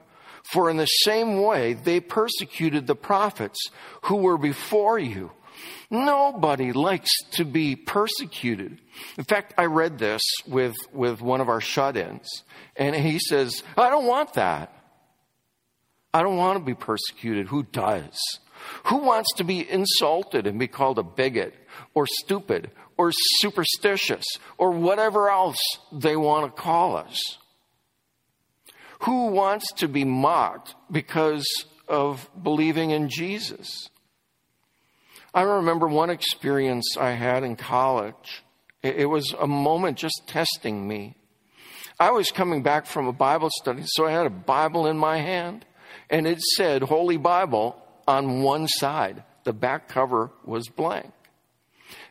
For 0.52 0.70
in 0.70 0.76
the 0.76 0.86
same 0.86 1.42
way 1.42 1.72
they 1.72 2.00
persecuted 2.00 2.86
the 2.86 2.94
prophets 2.94 3.58
who 4.02 4.16
were 4.16 4.38
before 4.38 4.98
you. 4.98 5.32
Nobody 5.90 6.72
likes 6.72 7.10
to 7.32 7.44
be 7.44 7.76
persecuted. 7.76 8.80
In 9.16 9.24
fact, 9.24 9.54
I 9.56 9.66
read 9.66 9.98
this 9.98 10.22
with, 10.46 10.74
with 10.92 11.20
one 11.20 11.40
of 11.40 11.48
our 11.48 11.60
shut 11.60 11.96
ins, 11.96 12.44
and 12.76 12.96
he 12.96 13.18
says, 13.18 13.62
I 13.76 13.90
don't 13.90 14.06
want 14.06 14.34
that. 14.34 14.74
I 16.14 16.22
don't 16.22 16.36
want 16.36 16.58
to 16.58 16.64
be 16.64 16.74
persecuted. 16.74 17.46
Who 17.48 17.62
does? 17.62 18.18
Who 18.84 18.98
wants 18.98 19.32
to 19.36 19.44
be 19.44 19.68
insulted 19.68 20.46
and 20.46 20.58
be 20.58 20.68
called 20.68 20.98
a 20.98 21.02
bigot 21.02 21.54
or 21.94 22.06
stupid 22.06 22.70
or 22.96 23.12
superstitious 23.12 24.24
or 24.58 24.70
whatever 24.70 25.30
else 25.30 25.58
they 25.90 26.16
want 26.16 26.54
to 26.54 26.62
call 26.62 26.96
us? 26.96 27.18
Who 29.00 29.28
wants 29.28 29.72
to 29.78 29.88
be 29.88 30.04
mocked 30.04 30.74
because 30.90 31.46
of 31.88 32.28
believing 32.40 32.90
in 32.90 33.08
Jesus? 33.08 33.88
I 35.34 35.42
remember 35.42 35.88
one 35.88 36.10
experience 36.10 36.96
I 36.98 37.12
had 37.12 37.42
in 37.42 37.56
college. 37.56 38.44
It 38.82 39.08
was 39.08 39.34
a 39.40 39.46
moment 39.46 39.96
just 39.98 40.22
testing 40.26 40.86
me. 40.86 41.16
I 41.98 42.10
was 42.10 42.30
coming 42.30 42.62
back 42.62 42.86
from 42.86 43.06
a 43.06 43.12
Bible 43.12 43.48
study, 43.60 43.82
so 43.86 44.06
I 44.06 44.10
had 44.12 44.26
a 44.26 44.30
Bible 44.30 44.86
in 44.86 44.98
my 44.98 45.18
hand, 45.18 45.64
and 46.10 46.26
it 46.26 46.40
said 46.40 46.82
Holy 46.82 47.16
Bible 47.16 47.76
on 48.06 48.42
one 48.42 48.68
side. 48.68 49.22
The 49.44 49.52
back 49.52 49.88
cover 49.88 50.30
was 50.44 50.68
blank. 50.68 51.12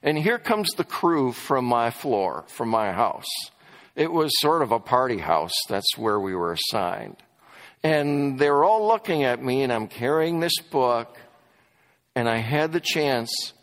And 0.04 0.18
here 0.18 0.40
comes 0.40 0.70
the 0.72 0.84
crew 0.84 1.32
from 1.32 1.66
my 1.66 1.92
floor, 1.92 2.46
from 2.48 2.70
my 2.70 2.92
house. 2.92 3.30
It 3.96 4.12
was 4.12 4.32
sort 4.40 4.62
of 4.62 4.72
a 4.72 4.80
party 4.80 5.18
house. 5.18 5.54
That's 5.70 5.98
where 5.98 6.20
we 6.20 6.36
were 6.36 6.54
assigned. 6.54 7.18
And 7.84 8.38
they 8.38 8.50
were 8.50 8.64
all 8.64 8.88
looking 8.88 9.24
at 9.24 9.44
me, 9.44 9.64
and 9.64 9.74
I'm 9.74 9.88
carrying 9.88 10.40
this 10.40 10.58
book, 10.70 11.18
and 12.16 12.30
I 12.30 12.38
had 12.38 12.74
the 12.74 12.80
chance 12.80 13.54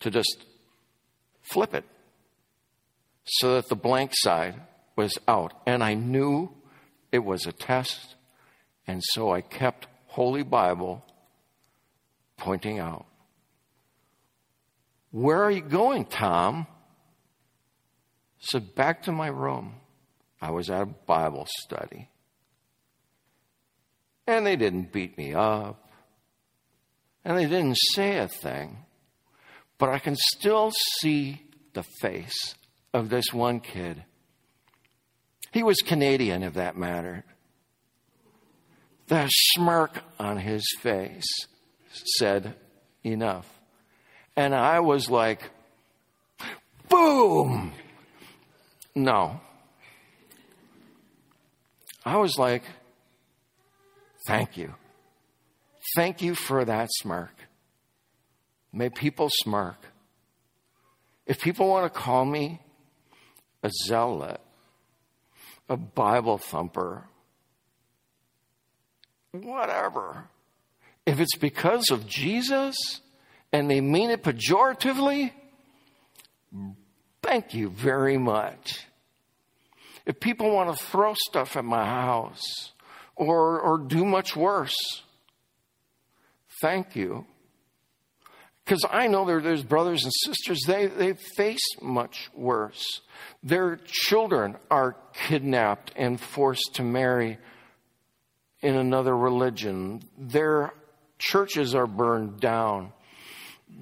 to 0.00 0.10
just 0.10 0.44
flip 1.42 1.74
it 1.74 1.84
so 3.24 3.54
that 3.54 3.68
the 3.68 3.76
blank 3.76 4.12
side 4.14 4.54
was 4.96 5.16
out. 5.28 5.52
And 5.66 5.84
I 5.84 5.94
knew 5.94 6.50
it 7.12 7.20
was 7.20 7.46
a 7.46 7.52
test, 7.52 8.16
and 8.86 9.02
so 9.04 9.32
I 9.32 9.40
kept 9.40 9.86
Holy 10.06 10.42
Bible 10.42 11.04
pointing 12.40 12.78
out. 12.80 13.06
Where 15.12 15.42
are 15.42 15.50
you 15.50 15.62
going, 15.62 16.06
Tom? 16.06 16.66
I 16.68 16.74
said, 18.40 18.74
Back 18.74 19.04
to 19.04 19.12
my 19.12 19.28
room. 19.28 19.74
I 20.40 20.50
was 20.50 20.70
at 20.70 20.82
a 20.82 20.86
Bible 20.86 21.46
study. 21.60 22.08
And 24.26 24.46
they 24.46 24.56
didn't 24.56 24.92
beat 24.92 25.18
me 25.18 25.34
up. 25.34 25.90
And 27.24 27.36
they 27.36 27.46
didn't 27.46 27.76
say 27.94 28.18
a 28.18 28.28
thing. 28.28 28.78
But 29.76 29.90
I 29.90 29.98
can 29.98 30.16
still 30.16 30.72
see 31.00 31.42
the 31.74 31.84
face 32.00 32.54
of 32.94 33.10
this 33.10 33.32
one 33.32 33.60
kid. 33.60 34.04
He 35.52 35.62
was 35.62 35.78
Canadian, 35.78 36.42
if 36.42 36.54
that 36.54 36.76
mattered. 36.76 37.24
The 39.08 39.28
smirk 39.28 40.02
on 40.18 40.38
his 40.38 40.62
face 40.80 41.26
said, 41.92 42.54
Enough. 43.02 43.48
And 44.36 44.54
I 44.54 44.80
was 44.80 45.10
like, 45.10 45.42
Boom! 46.88 47.72
No. 48.94 49.40
I 52.04 52.16
was 52.16 52.38
like, 52.38 52.64
Thank 54.26 54.56
you. 54.56 54.74
Thank 55.96 56.22
you 56.22 56.34
for 56.34 56.64
that 56.64 56.88
smirk. 57.00 57.34
May 58.72 58.90
people 58.90 59.28
smirk. 59.42 59.76
If 61.26 61.40
people 61.40 61.68
want 61.68 61.92
to 61.92 61.98
call 61.98 62.24
me 62.24 62.60
a 63.62 63.70
zealot, 63.86 64.40
a 65.68 65.76
Bible 65.76 66.38
thumper, 66.38 67.04
whatever, 69.32 70.28
if 71.10 71.18
it's 71.18 71.36
because 71.36 71.90
of 71.90 72.06
Jesus 72.06 72.76
and 73.52 73.68
they 73.68 73.80
mean 73.80 74.10
it 74.10 74.22
pejoratively, 74.22 75.32
thank 77.20 77.52
you 77.52 77.68
very 77.70 78.16
much. 78.16 78.86
If 80.06 80.20
people 80.20 80.52
want 80.52 80.70
to 80.70 80.84
throw 80.84 81.14
stuff 81.14 81.56
at 81.56 81.64
my 81.64 81.84
house 81.84 82.70
or, 83.16 83.58
or 83.58 83.78
do 83.78 84.04
much 84.04 84.36
worse, 84.36 84.76
thank 86.62 86.94
you. 86.94 87.26
Because 88.64 88.84
I 88.88 89.08
know 89.08 89.24
there, 89.24 89.40
there's 89.40 89.64
brothers 89.64 90.04
and 90.04 90.12
sisters, 90.24 90.60
they, 90.64 90.86
they 90.86 91.14
face 91.36 91.74
much 91.82 92.30
worse. 92.34 92.84
Their 93.42 93.80
children 93.84 94.56
are 94.70 94.94
kidnapped 95.26 95.92
and 95.96 96.20
forced 96.20 96.70
to 96.74 96.84
marry 96.84 97.38
in 98.60 98.76
another 98.76 99.16
religion. 99.16 100.02
Their 100.16 100.72
churches 101.20 101.74
are 101.74 101.86
burned 101.86 102.40
down. 102.40 102.92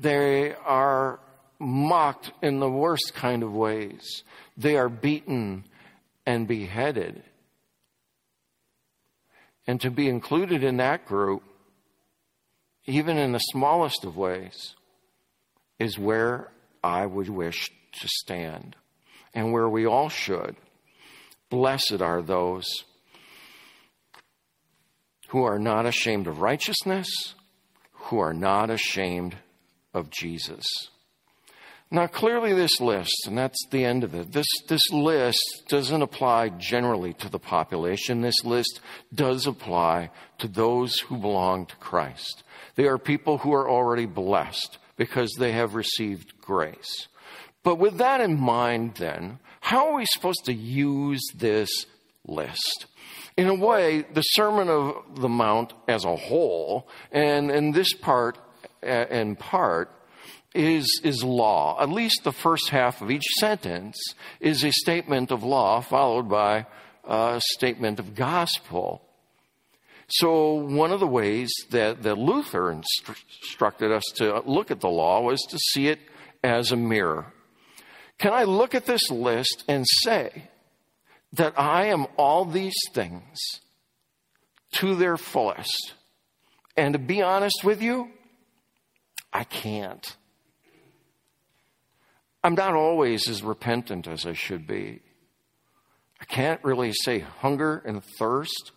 They 0.01 0.55
are 0.55 1.20
mocked 1.59 2.33
in 2.42 2.61
the 2.61 2.70
worst 2.70 3.14
kind 3.14 3.42
of 3.42 3.55
ways. 3.55 4.22
They 4.57 4.77
are 4.77 4.88
beaten 4.88 5.64
and 6.27 6.46
beheaded. 6.46 7.22
And 9.66 9.81
to 9.81 9.90
be 9.90 10.09
included 10.09 10.62
in 10.62 10.79
that 10.79 11.07
group, 11.07 11.42
even 12.87 13.16
in 13.16 13.33
the 13.33 13.38
smallest 13.38 14.05
of 14.05 14.16
ways, 14.16 14.74
is 15.79 15.98
where 15.98 16.51
I 16.83 17.07
would 17.07 17.29
wish 17.29 17.70
to 18.01 18.09
stand 18.09 18.77
and 19.35 19.53
where 19.53 19.68
we 19.68 19.87
all 19.87 20.09
should. 20.09 20.57
Blessed 21.51 22.01
are 22.01 22.22
those 22.22 22.66
who 25.29 25.45
are 25.45 25.59
not 25.59 25.87
ashamed 25.87 26.27
of 26.27 26.41
righteousness, 26.41 27.35
who 27.93 28.19
are 28.19 28.35
not 28.35 28.71
ashamed 28.71 29.37
of 29.95 30.11
Jesus. 30.11 30.67
Now, 31.91 32.07
clearly, 32.07 32.53
this 32.53 32.81
list, 32.81 33.27
and 33.27 33.38
that's 33.38 33.67
the 33.71 33.85
end 33.85 34.05
of 34.05 34.14
it, 34.14 34.33
this, 34.33 34.47
this 34.69 34.91
list 34.91 35.64
doesn't 35.69 36.03
apply 36.03 36.51
generally 36.51 37.14
to 37.14 37.31
the 37.31 37.38
population. 37.38 38.21
This 38.21 38.45
list 38.45 38.81
does 39.14 39.47
apply 39.47 40.11
to 40.38 40.49
those 40.49 40.99
who 40.99 41.17
belong 41.17 41.64
to 41.67 41.77
Christ. 41.77 42.45
They 42.75 42.87
are 42.87 42.99
people 42.99 43.38
who 43.38 43.55
are 43.55 43.69
already 43.69 44.05
blessed 44.05 44.77
because 44.97 45.33
they 45.38 45.53
have 45.53 45.75
received 45.75 46.38
grace. 46.43 47.09
But 47.62 47.77
with 47.77 47.97
that 47.99 48.21
in 48.21 48.38
mind, 48.38 48.97
then, 48.97 49.38
how 49.61 49.88
are 49.88 49.97
we 49.97 50.07
supposed 50.07 50.45
to 50.45 50.55
use 50.55 51.23
this 51.35 51.87
list? 52.27 52.87
In 53.38 53.46
a 53.48 53.55
way, 53.55 54.05
the 54.12 54.22
Sermon 54.22 54.68
of 54.68 55.20
the 55.20 55.29
Mount 55.29 55.72
as 55.87 56.05
a 56.05 56.16
whole, 56.16 56.88
and 57.12 57.53
in 57.53 57.70
this 57.70 57.94
part, 57.94 58.37
in 58.83 59.37
part, 59.37 59.92
is, 60.57 61.01
is 61.05 61.22
law. 61.22 61.81
At 61.81 61.88
least 61.88 62.24
the 62.24 62.33
first 62.33 62.70
half 62.70 63.01
of 63.01 63.12
each 63.12 63.27
sentence 63.38 63.96
is 64.40 64.64
a 64.64 64.72
statement 64.72 65.31
of 65.31 65.44
law 65.44 65.81
followed 65.81 66.29
by 66.29 66.66
a 67.05 67.40
statement 67.53 68.01
of 68.01 68.16
gospel. 68.16 69.03
So, 70.09 70.55
one 70.55 70.90
of 70.90 70.98
the 70.98 71.07
ways 71.07 71.53
that, 71.70 72.03
that 72.03 72.18
Luther 72.18 72.72
instructed 72.72 73.92
us 73.92 74.05
to 74.16 74.42
look 74.46 74.72
at 74.72 74.81
the 74.81 74.88
law 74.88 75.20
was 75.20 75.40
to 75.51 75.59
see 75.59 75.87
it 75.87 76.01
as 76.42 76.72
a 76.72 76.77
mirror. 76.77 77.33
Can 78.18 78.33
I 78.33 78.42
look 78.42 78.74
at 78.74 78.87
this 78.87 79.12
list 79.12 79.62
and 79.68 79.87
say, 80.03 80.48
that 81.33 81.59
I 81.59 81.87
am 81.87 82.07
all 82.17 82.45
these 82.45 82.79
things 82.93 83.38
to 84.73 84.95
their 84.95 85.17
fullest. 85.17 85.95
And 86.77 86.93
to 86.93 86.99
be 86.99 87.23
honest 87.23 87.64
with 87.64 87.83
you, 87.83 88.11
I 89.33 89.45
can't. 89.45 90.17
I'm 92.43 92.55
not 92.55 92.75
always 92.75 93.29
as 93.29 93.43
repentant 93.43 94.07
as 94.07 94.25
I 94.25 94.33
should 94.33 94.67
be. 94.67 95.01
I 96.21 96.25
can't 96.25 96.62
really 96.64 96.93
say 96.93 97.19
hunger 97.19 97.83
and 97.85 98.03
thirst 98.19 98.73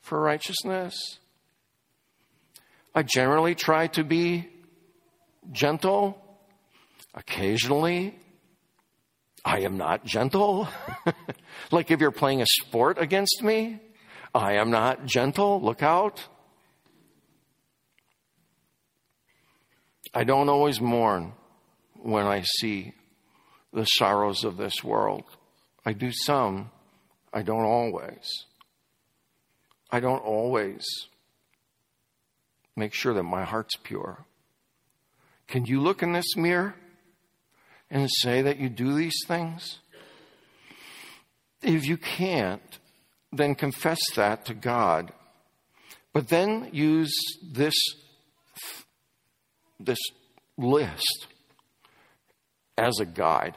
for 0.00 0.20
righteousness. 0.20 1.18
I 2.94 3.02
generally 3.02 3.54
try 3.54 3.86
to 3.88 4.04
be 4.04 4.48
gentle. 5.50 6.18
Occasionally, 7.14 8.14
I 9.44 9.60
am 9.60 9.76
not 9.76 10.04
gentle. 10.04 10.68
like 11.70 11.90
if 11.90 12.00
you're 12.00 12.10
playing 12.10 12.42
a 12.42 12.46
sport 12.46 12.98
against 12.98 13.42
me, 13.42 13.80
I 14.34 14.54
am 14.54 14.70
not 14.70 15.04
gentle. 15.04 15.60
Look 15.60 15.82
out. 15.82 16.28
I 20.14 20.24
don't 20.24 20.48
always 20.48 20.80
mourn 20.80 21.32
when 21.94 22.26
I 22.26 22.42
see 22.42 22.92
the 23.72 23.84
sorrows 23.84 24.44
of 24.44 24.56
this 24.56 24.84
world. 24.84 25.24
I 25.84 25.92
do 25.92 26.10
some, 26.12 26.70
I 27.32 27.42
don't 27.42 27.64
always. 27.64 28.46
I 29.90 30.00
don't 30.00 30.22
always 30.22 30.84
make 32.76 32.94
sure 32.94 33.14
that 33.14 33.22
my 33.22 33.44
heart's 33.44 33.76
pure. 33.82 34.24
Can 35.48 35.66
you 35.66 35.80
look 35.80 36.02
in 36.02 36.12
this 36.12 36.36
mirror 36.36 36.74
and 37.92 38.08
say 38.10 38.40
that 38.42 38.58
you 38.58 38.70
do 38.70 38.94
these 38.94 39.20
things? 39.28 39.78
If 41.62 41.86
you 41.86 41.98
can't, 41.98 42.78
then 43.30 43.54
confess 43.54 44.00
that 44.16 44.46
to 44.46 44.54
God. 44.54 45.12
But 46.12 46.28
then 46.28 46.70
use 46.72 47.14
this, 47.42 47.74
this 49.78 49.98
list 50.56 51.26
as 52.76 52.98
a 52.98 53.04
guide. 53.04 53.56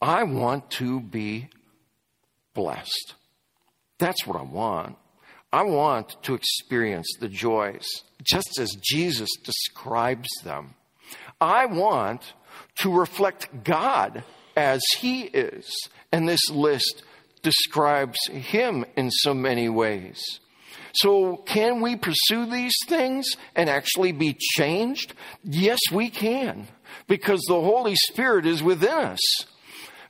I 0.00 0.24
want 0.24 0.70
to 0.72 1.00
be 1.00 1.50
blessed. 2.54 3.14
That's 3.98 4.26
what 4.26 4.38
I 4.38 4.42
want. 4.42 4.96
I 5.52 5.62
want 5.62 6.16
to 6.22 6.34
experience 6.34 7.06
the 7.20 7.28
joys 7.28 7.86
just 8.22 8.58
as 8.58 8.74
Jesus 8.82 9.28
describes 9.44 10.28
them. 10.42 10.74
I 11.40 11.66
want 11.66 12.32
to 12.78 12.92
reflect 12.92 13.64
God 13.64 14.24
as 14.56 14.82
He 14.98 15.22
is. 15.22 15.70
And 16.10 16.28
this 16.28 16.50
list 16.50 17.02
describes 17.42 18.18
Him 18.28 18.84
in 18.96 19.10
so 19.10 19.34
many 19.34 19.68
ways. 19.68 20.40
So, 20.94 21.36
can 21.36 21.80
we 21.80 21.96
pursue 21.96 22.46
these 22.46 22.76
things 22.86 23.26
and 23.56 23.70
actually 23.70 24.12
be 24.12 24.36
changed? 24.38 25.14
Yes, 25.42 25.78
we 25.90 26.10
can, 26.10 26.68
because 27.06 27.40
the 27.48 27.60
Holy 27.60 27.96
Spirit 27.96 28.44
is 28.44 28.62
within 28.62 28.90
us. 28.90 29.20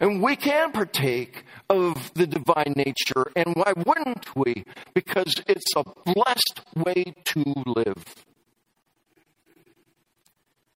And 0.00 0.20
we 0.20 0.34
can 0.34 0.72
partake 0.72 1.44
of 1.70 2.12
the 2.14 2.26
divine 2.26 2.74
nature. 2.74 3.30
And 3.36 3.54
why 3.54 3.72
wouldn't 3.76 4.34
we? 4.34 4.64
Because 4.94 5.32
it's 5.46 5.76
a 5.76 5.84
blessed 6.04 6.60
way 6.74 7.14
to 7.26 7.62
live. 7.64 8.04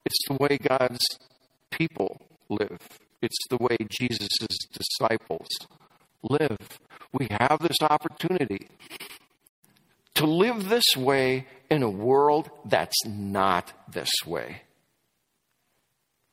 It's 0.04 0.28
the 0.28 0.34
way 0.34 0.58
God's 0.58 1.00
people 1.76 2.20
live, 2.48 2.80
it's 3.22 3.38
the 3.50 3.56
way 3.58 3.76
Jesus' 3.88 4.28
disciples 4.72 5.48
live. 6.22 6.78
We 7.12 7.28
have 7.30 7.60
this 7.60 7.76
opportunity 7.80 8.68
to 10.14 10.26
live 10.26 10.68
this 10.68 10.96
way 10.96 11.46
in 11.70 11.82
a 11.82 11.90
world 11.90 12.50
that's 12.64 13.04
not 13.06 13.72
this 13.90 14.10
way. 14.26 14.62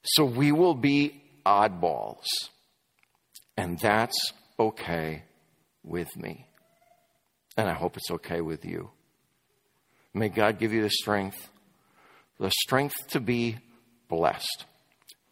So 0.04 0.26
we 0.26 0.52
will 0.52 0.74
be 0.74 1.22
oddballs. 1.46 2.26
And 3.56 3.80
that's 3.80 4.34
okay 4.60 5.24
with 5.84 6.16
me. 6.18 6.48
And 7.56 7.70
I 7.70 7.74
hope 7.74 7.98
it's 7.98 8.12
okay 8.12 8.42
with 8.42 8.66
you. 8.66 8.90
May 10.14 10.30
God 10.30 10.60
give 10.60 10.74
you 10.74 10.82
the 10.82 10.90
strength, 10.90 11.50
the 12.40 12.52
strength 12.52 12.96
to 13.10 13.20
be 13.20 13.58
blessed. 14.08 14.66